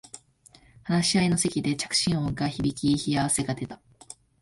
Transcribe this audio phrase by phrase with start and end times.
[0.81, 3.79] 話し合いの席で着信音が響き冷や汗が出た